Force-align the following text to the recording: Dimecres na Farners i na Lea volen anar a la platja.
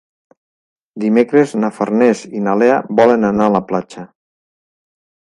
Dimecres 1.01 1.51
na 1.63 1.69
Farners 1.75 2.23
i 2.39 2.41
na 2.45 2.55
Lea 2.61 2.79
volen 3.01 3.27
anar 3.29 3.45
a 3.49 3.53
la 3.57 3.61
platja. 3.73 4.07